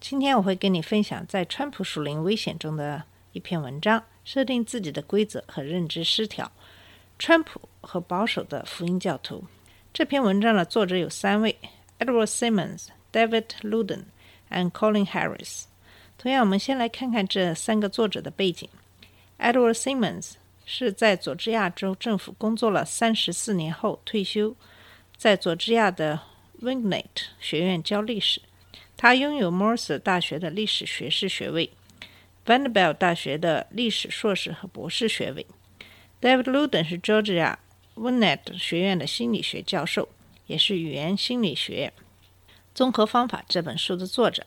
[0.00, 6.50] 今天我会跟你分享在川普属灵危险中的一篇文章：设定自己的规则和认知失调。
[7.18, 9.44] 川普和保守的福音教徒。
[9.92, 11.54] 这篇文章的作者有三位
[11.98, 14.04] ：Edward Simmons、David Luden
[14.50, 15.64] and Colin Harris。
[16.16, 18.66] 同样，我们先来看看这三个作者的背景。
[19.38, 20.32] Edward Simmons
[20.64, 24.56] 是在佐治亚州政府工作了三十四年后退休，
[25.16, 26.20] 在佐治亚的
[26.62, 28.40] Wingate 学院教历史。
[29.02, 31.70] 他拥有 Mercer 大学的历史学士学位
[32.44, 35.46] ，Vanderbilt 大学的历史硕士和博士学位。
[36.20, 37.56] David Luden 是 Georgia
[37.94, 40.10] Wingate 学院的心理学教授，
[40.46, 41.94] 也是语言心理学
[42.74, 44.44] 综合方法这本书的作者。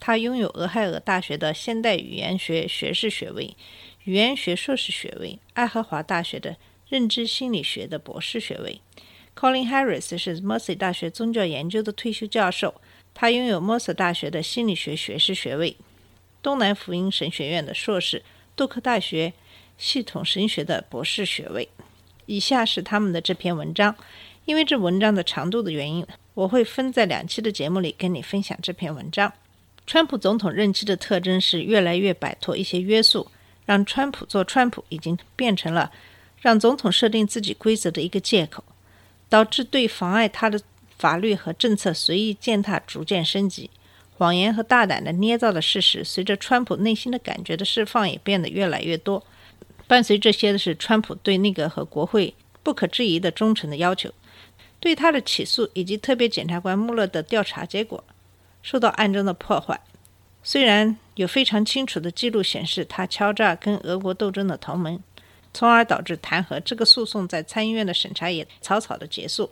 [0.00, 3.56] 他拥有俄亥俄大学的现代语言学学士学位、
[4.02, 6.56] 语言学硕士学位，爱荷华大学的
[6.88, 8.80] 认知心理学的博士学位。
[9.36, 12.80] Colin Harris 是 Mercy 大学宗教研究的退休教授，
[13.14, 15.76] 他拥有 Mercer 大学的心理学学士学位、
[16.42, 18.22] 东南福音神学院的硕士、
[18.56, 19.32] 杜克大学
[19.78, 21.68] 系统神学的博士学位。
[22.26, 23.94] 以下是他们的这篇文章，
[24.44, 29.32] 因为这文章的长度的原因，我会分在两期的节目里跟你分享这篇文章。
[29.86, 33.28] 川普总统任期的特征是越来越摆脱一些约束，
[33.66, 35.90] 让川普做川普已经变成了
[36.40, 38.64] 让总统设定自己规则的一个借口，
[39.28, 40.60] 导致对妨碍他的
[41.02, 43.68] 法律和政策随意践踏逐渐升级。
[44.16, 49.24] 谎言和大胆的捏造的事实，随着川普内心的感觉的释放也变得越来越多。
[49.88, 52.32] 伴随这些的是川普对内阁和国会
[52.62, 54.12] 不可质疑的忠诚的要求，
[54.78, 58.04] 对他的起诉以及特别检察官穆勒的调查结果
[58.62, 59.80] 受到暗中的破坏。
[60.44, 65.02] 虽然有非常清楚的记录显示他敲诈跟俄国斗争的同盟，
[65.52, 69.50] 从而导致弹劾这个诉讼在参议院的审查也草草的结束。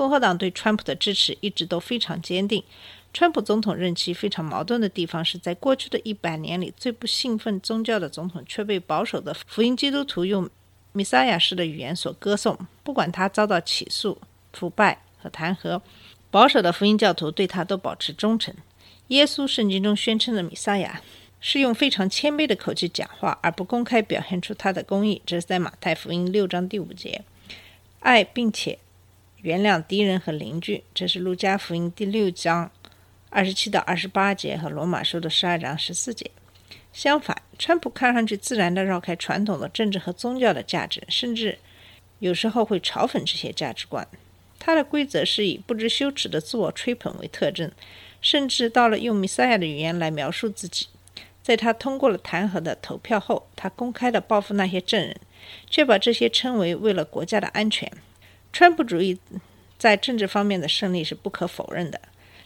[0.00, 2.64] 共和党对川普的支持一直都非常坚定。
[3.12, 10.48] 川普总统任期非常矛盾的地方是在过去的一百年里，最不信奉宗教的总统却被保守的福音基督徒用
[10.92, 12.58] 弥撒亚式的语言所歌颂。
[12.82, 14.16] 不管他遭到起诉、
[14.54, 15.78] 腐败和弹劾，
[16.30, 18.54] 保守的福音教徒对他都保持忠诚。
[19.08, 21.02] 耶稣圣经中宣称的弥撒亚
[21.42, 25.20] 是用非常谦卑的口气讲话，而不公开表现出他的公义。
[25.26, 27.22] 这是在马太福音六章第五节。
[27.98, 28.78] 爱并且
[29.42, 32.70] 原谅敌人和邻居，这是路加福音第六章
[33.30, 36.30] 二十七到二十八节和罗马书的十二章十四节。
[36.92, 41.58] 相反，川普看上去自然地绕开传统的政治和宗教的价值，甚至
[42.18, 44.06] 有时候会嘲讽这些价值观。
[44.58, 47.72] 他的规则是以不知羞耻的自我吹捧为特征，
[48.20, 50.88] 甚至到了用弥赛亚的语言来描述自己。
[51.42, 55.16] 在他通过了弹劾的投票后，他公开地报复那些证人，
[55.70, 57.90] 却把这些称为为了国家的安全。
[58.52, 59.18] 川普主义
[59.78, 62.00] 在政治方面的胜利是不可否认的。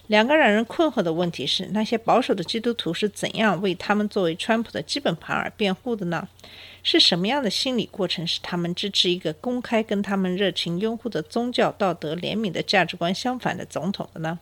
[0.06, 6.28] 两个让人困惑的问题是：那些保守的基督徒是怎样为他们作为川普的基本盘而辩护的呢？
[6.82, 14.38] 是什么样的心理过程使他们支持一个公开跟他们热情拥护的宗教、道德、怜悯的价值观相反的总统的呢？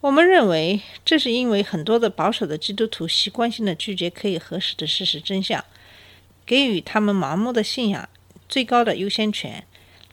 [0.00, 5.64] 我们认为，这是因为很多的保守的基督徒习惯性的拒绝可以核实的事实真相，
[6.44, 8.08] 给予他们盲目的信仰
[8.48, 9.64] 最高的优先权，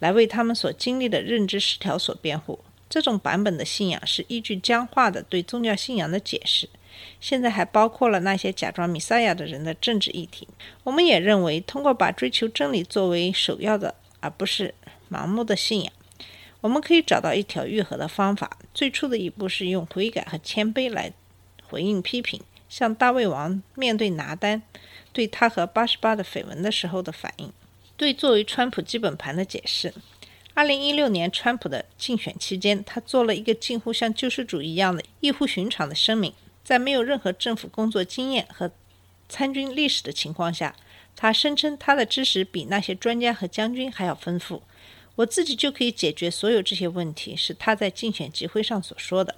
[0.04, 2.60] 来为他们所经历的认知失调所辩护。
[2.90, 6.68] 这种版本的信仰是依据僵化的对宗教信仰的解释，
[7.22, 10.46] 现在还包括了那些假装弥赛亚的人的政治议题。
[10.84, 14.76] 我们也认为，通过把追求真理作为首要的，而不是
[15.10, 15.94] 盲目的信仰，
[16.60, 18.58] 我们可以找到一条愈合的方法。
[18.74, 21.14] 最初的一步是用悔改和谦卑来
[21.64, 24.62] 回应批评，像大卫王面对拿单
[25.14, 27.52] 对他和八十八的绯闻的时候的反应，
[27.96, 29.94] 对作为川普基本盘的解释。
[30.54, 36.34] 二零一六年，川普的竞选期间，他做了一个近乎像救世主一样的异乎寻常的声明。
[36.64, 38.72] 在没有任何政府工作经验和
[39.28, 40.76] 参军历史的情况下，
[41.16, 44.64] 他声称他的知识比那些专家和将军还要丰富。
[45.16, 49.36] 我自己就可以解决所有这些问题，是他在竞选集会上所说的。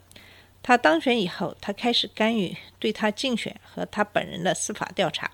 [0.61, 5.31] 他当选以后，他开始干预对他竞选和他本人的司法调查。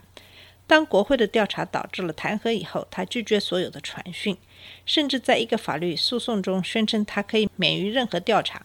[0.72, 4.38] 当国会的调查导致了弹劾以后，他拒绝所有的传讯，
[4.86, 8.64] 甚至在一个法律诉讼中宣称他可以免于任何调查。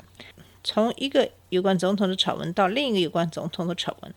[0.62, 4.14] 从一个有关总统的丑闻到另一个有关总统的丑闻，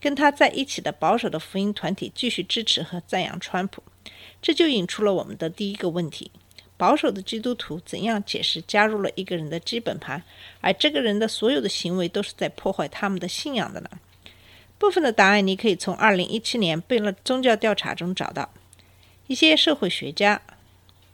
[0.00, 3.82] 跟他在一起的保守的福音团体继续支持和赞扬川普，
[4.40, 6.30] 这就引出了我们的第一个问题：
[6.76, 10.22] 保守的基督徒怎样解释加入了一个人的基本盘，
[10.60, 13.90] 而这个人的所有的行为都是在破坏他们的信仰的呢？
[14.82, 18.52] 部分的答案你可以从2017年贝勒宗教调查中找到。
[19.28, 20.42] 一些社会学家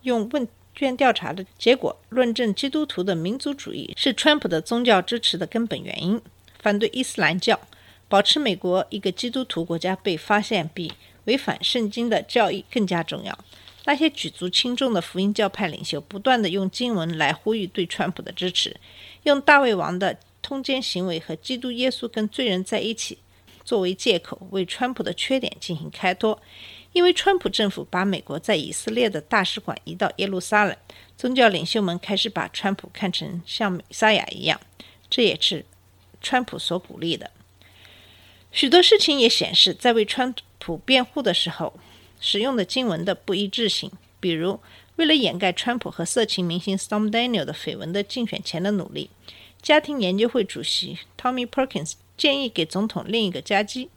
[0.05, 6.19] 用问卷调查的结果论证，基督徒的民族主义是川普的宗教支持的根本原因。
[6.59, 7.61] 反对伊斯兰教，
[8.09, 10.91] 保持美国一个基督徒国家被发现比
[11.27, 13.39] 违反圣经的教义更加重要。
[13.85, 18.75] 那些举足轻重的福音教派领袖不断地用经文来呼吁对川普的支持，
[19.25, 23.19] 用大卫王的通奸行为和基督耶稣跟罪人在一起。
[23.69, 26.41] 作为借口为川普的缺点进行开脱，
[26.95, 30.75] 因为川普政府把美国在以色列的大使馆移到耶路撒冷，
[31.19, 34.59] 宗教领袖们开始把川普看成像美撒亚一样，
[35.11, 35.67] 这也是
[36.23, 37.31] 川普所鼓励的。
[38.51, 41.79] 许多事情也显示，在为川普辩护的时候，
[42.19, 44.59] 使用的经文的不一致性，比如
[44.97, 49.11] 为了掩盖川普和色情明星 Storm Daniel 的绯闻的竞选前的努力，
[49.61, 51.93] 家庭研究会主席 Tommy Perkins。
[52.19, 53.89] 建议给总统另一个夹击。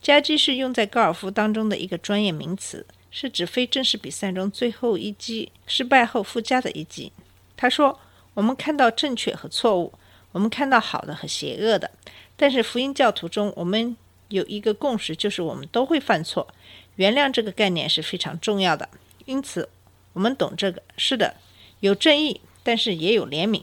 [0.00, 7.12] 夹击是用在高尔夫当中的一个专业名词，是指非正式比赛中最后一击失败后附加的一击。
[7.56, 7.98] 他说
[8.34, 9.92] ：“我们看到正确和错误，
[10.30, 11.90] 我们看到好的和邪恶的。
[12.36, 13.96] 但是福音教徒中，我们
[14.28, 16.46] 有一个共识，就是我们都会犯错。
[16.94, 18.88] 原谅这个概念是非常重要的。
[19.24, 19.68] 因此，
[20.12, 20.80] 我们懂这个。
[20.96, 21.34] 是的，
[21.80, 23.62] 有正义，但是也有怜悯。”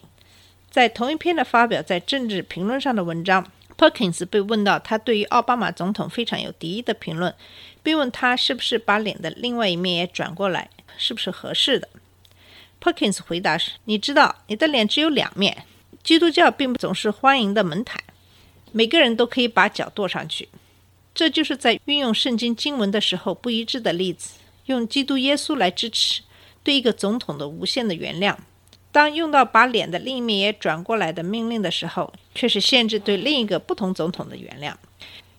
[0.69, 3.49] 在同一篇的发表在政治评论上的文章。
[3.77, 7.35] Perkins 被问到他对于奥巴马总统非常有敌意的评论，
[7.83, 11.89] 并问他是不是把脸的另外一面也转过来，是不是合适的
[12.81, 15.65] ？Perkins 回答是：“你知道，你的脸只有两面。
[16.03, 18.01] 基督教并不总是欢迎的门槛，
[18.71, 20.47] 每个人都可以把脚跺上去。
[21.13, 24.35] 这就是在运用圣经经文的时候不一致的例子，
[24.65, 26.21] 用基督耶稣来支持
[26.63, 28.37] 对一个总统的无限的原谅。”
[28.95, 34.73] 当用到把脸的另一面也转过来的命令的时候，却是限制对另一个不同总统的原谅。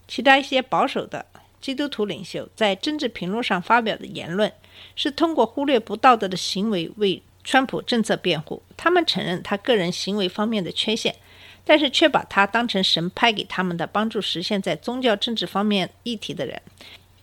[0.06, 1.24] 其他一些保守的
[1.58, 4.52] 基督徒领袖在政治评论上发表的言论，
[4.94, 8.62] 是通过忽略不道德的行为为川普政策辩护。
[8.76, 11.16] 他们承认他个人行为方面的缺陷，
[11.64, 16.60] 但是却把他当成神派给他们的帮助实现在宗教政治方面议题的人。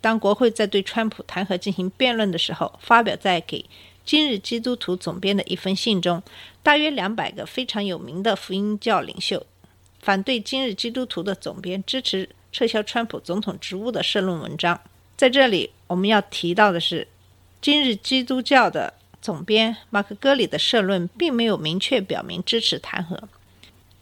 [0.02, 3.64] 当国会在对川普弹劾进行辩论的时候，发表在给。
[4.06, 6.22] 今日基督徒总编的一封信中，
[6.62, 9.46] 大约两百个非常有名的福音教领袖
[10.00, 14.80] 反对今日基督徒的总编支持撤销川普总统职务的社论文章。
[15.16, 17.08] 在这里，我们要提到的是，
[17.62, 23.18] 今日基督教的总编马克·戈里的社论并没有明确表明支持弹劾。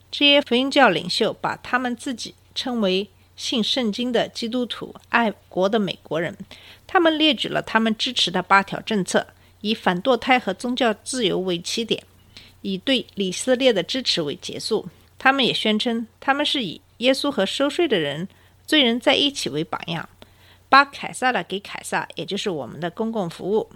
[0.09, 6.36] 这些福音教领袖把他们自己称为信圣经的基督徒、爱国的美国人。
[6.88, 9.27] 他们列举了他们支持的八条政策。
[9.61, 12.03] 以反堕胎和宗教自由为起点，
[12.61, 14.87] 以对以色列的支持为结束。
[15.17, 18.27] 他们也宣称，他们是以耶稣和收税的人、
[18.65, 20.09] 罪人在一起为榜样，
[20.67, 23.69] 把凯撒的给凯撒，也就是我们的公共服务。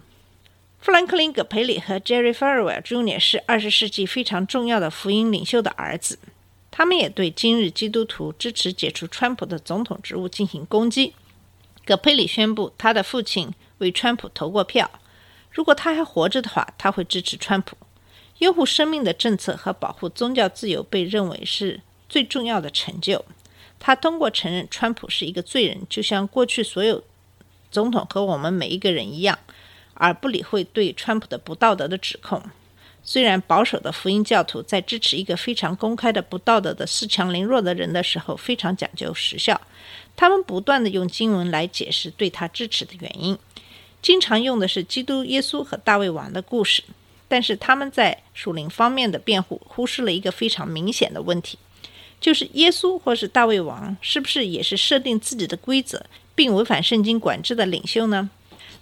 [0.79, 3.19] 富兰克林·葛培里和 Jerry Falwell Jr.
[3.19, 6.19] 是二十世纪非常重要的福音领袖的儿子，
[6.69, 11.13] 他们也对今日基督徒支持解除川普的总统职务进行攻击。
[11.85, 14.89] 葛培里宣布，他的父亲为川普投过票。
[15.55, 17.77] 如果他还活着的话，他会支持川普。
[18.39, 23.23] 拥护生命的政策和保护宗教自由被认为是最重要的成就。
[23.79, 27.01] 他通过承认川普是一个罪人，就像过去所有
[27.71, 29.39] 总统和我们每一个人一样，
[29.93, 32.43] 而不理会对川普的不道德的指控。
[33.01, 39.61] 虽然保守的福音教徒在支持一个非常公开的不道德的恃强凌弱的人的时候非常讲究时效，
[40.17, 43.37] 他们不断的用经文来解释对他支持的原因。
[44.05, 46.83] 经常用的是基督耶稣和大卫王的故事，
[47.27, 51.57] 但是他们在属灵方面的辩护忽视了一个非常明显的问题，
[52.21, 58.29] 就是耶稣或是大卫王是不是也是设定自己的规则并违反圣经管制的领袖呢？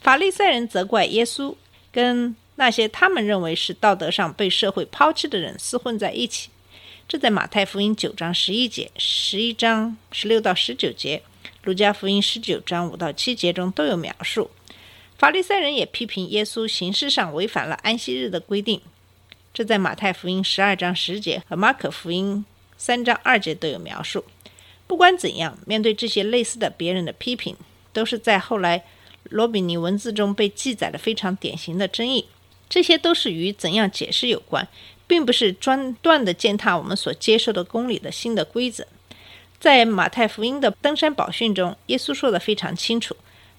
[0.01, 1.55] 法利赛人责怪耶稣
[1.89, 6.49] 跟那些他们认为是道德上被社会抛弃的人厮混在一起，
[7.07, 11.23] 这在马太福音九章十一节、十一章十六到十九节、
[11.63, 14.51] 路加福音十九章五到七节中都有描述。
[15.17, 18.81] 法利赛人也批评耶稣形式上违反了安息日的规定，
[19.53, 22.43] 这在马太福音十二章十节和马可福音
[22.77, 24.25] 三章二节都有描述。
[24.85, 27.55] 不管怎样，面对这些类似的别人的批评，
[27.93, 28.83] 都是在后来
[29.29, 32.25] 罗比尼文字中被记载的非常典型的争议。
[32.69, 34.67] 这些都是与怎样解释有关，
[35.07, 38.85] 并不是专断的践踏我们所接受的公理的新的规则。
[39.59, 43.15] 在马太福音的登山宝训中，耶稣说的非常清楚，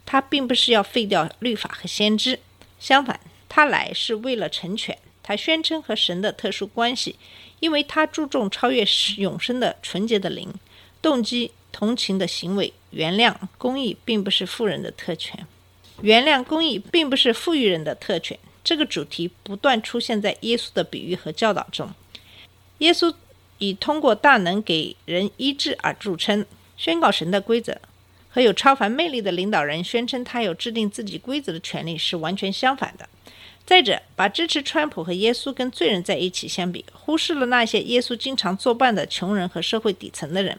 [0.06, 2.38] 他并不是要废掉律法和先知，
[2.78, 4.98] 相反，他来是为了成全。
[5.22, 7.16] 他宣称和神的特殊关系，
[7.60, 8.84] 因为他注重超越
[9.16, 10.52] 永生的纯洁的灵，
[11.00, 15.46] 动机同情的行为，原谅公义并不是富人的特权，
[16.02, 18.38] 原谅公义并不是富裕人的特权。
[18.62, 21.90] 这个主题不断出现在耶稣的比喻和教导中。
[22.78, 23.14] 耶稣
[23.58, 26.44] 以通过大能给人医治而著称，
[26.76, 27.80] 宣告神的规则，
[28.34, 33.08] 和有超凡魅力的领导人宣称他有制定自己规则的权利是完全相反的。
[33.64, 40.58] 再者，把支持川普和耶稣跟罪人在一起相比，忽视了那些耶稣经常作伴的穷人和社会底层的人，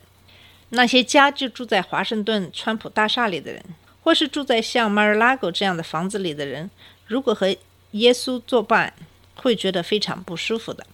[0.70, 3.62] 那些家就住在华盛顿川普大厦里的人，
[4.01, 6.72] 或是住在像 Mar-a-Lago 这样的房子里的人，
[7.05, 7.53] 如果和
[7.91, 8.94] 耶稣作伴，
[9.36, 10.88] 会觉得非常不舒服的。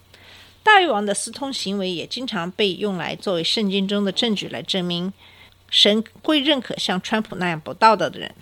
[0.64, 5.12] 大卫王的私通行为也经常被用来作为圣经中的证据，来证明
[5.72, 8.32] 神会认可像川普那样不道德的人。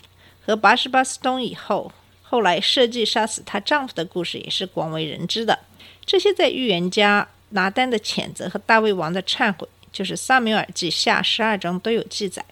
[0.45, 1.91] 和八十八私通以后。
[2.23, 5.59] 后来设计杀死她丈夫的故事也是广为人知的。
[6.07, 12.45] 这些在预言家拿单的谴责和大卫王的忏悔，就是撒缪尔记下十二章都有记载。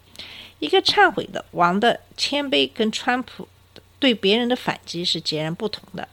[0.59, 3.47] 一个忏悔的王的谦卑跟川普
[3.99, 6.05] 对别人的反击是截然不同的。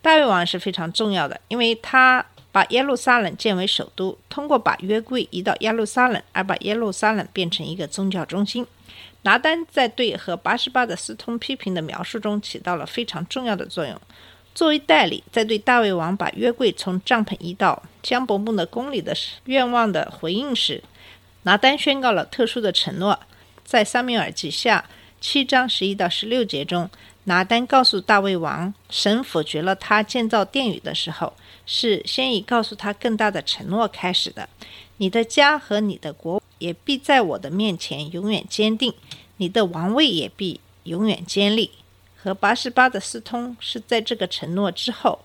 [0.00, 8.66] 大卫王是非常重要的，因为他把耶路撒冷建为首都，通过把约柜移到耶路撒冷，而把耶路撒冷变成一个宗教中心。
[9.22, 13.98] 拿单在对和八十八的私通批评的描述中起到了非常重要的作用。
[14.54, 19.14] 作为代理，在对大卫王把约柜从帐篷移到江伯木的宫里的
[19.46, 20.82] 愿望的回应时，
[21.44, 23.18] 拿单宣告了特殊的承诺。
[23.64, 24.84] 在撒米尔记下
[25.20, 26.90] 七章十一到十六节中，
[27.24, 31.32] 拿单告诉大卫王，神否决了他建造殿宇的时候，
[31.66, 34.48] 是先以告诉他更大的承诺开始的：
[34.96, 36.42] 你的家和你的国。
[36.58, 38.94] 也必在我的面前永远坚定，
[39.38, 41.72] 你的王位也必永远坚立。
[42.16, 45.24] 和八十八的私通是在这个承诺之后，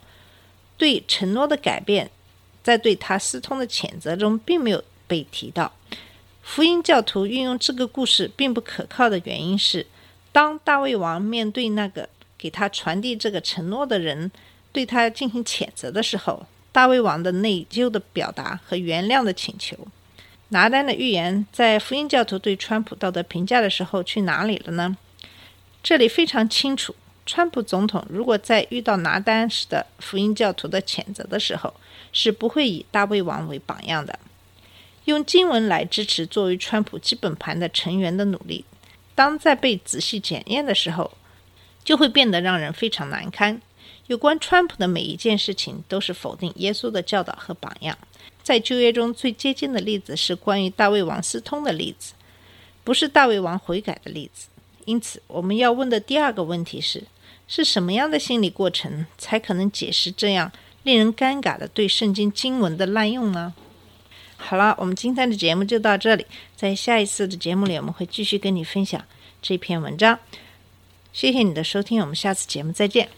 [0.79, 2.09] 对承诺的改变，
[2.63, 5.71] 在对他私通的谴责中并没有被提到。
[6.41, 9.85] 福音教徒运用这个故事并不可靠的原因是，
[10.37, 14.31] 当大卫王面对那个给他传递这个承诺的人
[14.71, 19.75] 对他进行谴责的时候，大卫王的内疚的表达和原谅的请求。
[20.49, 24.95] 拿单的预言在福音教徒对川普道德评价的时候去哪里了呢？
[25.81, 26.93] 这里非常清楚，
[27.25, 31.73] 川普总统如果在遇到拿单时的福音教徒的谴责的时候，
[32.13, 34.19] 是不会以大卫王为榜样的。
[35.05, 38.63] 用经文来支持作为川普基本盘的成员的努力，
[39.17, 41.09] 当在被仔细检验的时候，
[41.83, 43.59] 就会变得让人非常难堪。
[44.05, 47.97] 有关川普的每一件事情都是否定耶稣的教导和榜样。
[48.43, 52.13] 在旧约中最接近的例子是关于大卫王私通的例子，
[52.83, 54.49] 不是大卫王悔改的例子。
[54.85, 57.05] 因此，我们要问的第二个问题是：
[57.47, 60.51] 是什么样的心理过程才可能解释这样
[60.83, 63.55] 令人尴尬的对圣经经文的滥用呢？
[64.37, 66.25] 好了，我们今天的节目就到这里，
[66.55, 69.03] 在下一次的节目里，我们会继续跟你分享
[69.41, 70.19] 这篇文章。
[71.11, 73.09] 谢谢你的收听，我们下次节目再见。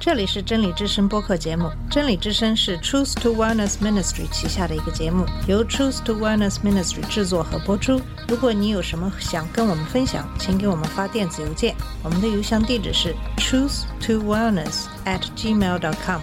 [0.00, 1.70] 这里是真理之声播客节目。
[1.90, 8.00] 真理之声是 Truth to Wellness Ministry 旗下的一个节目，由 Truth to Wellness Ministry 制作和播出。
[8.28, 16.22] 如果你有什么想跟我们分享，请给我们发电子邮件，我们的邮箱地址是 truth to wellness at gmail dot com。